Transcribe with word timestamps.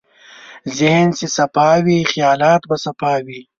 ذهن 0.77 1.07
چې 1.17 1.25
صفا 1.37 1.69
وي، 1.85 1.99
خیالات 2.11 2.61
به 2.69 2.75
صفا 2.85 3.13
وي. 3.25 3.41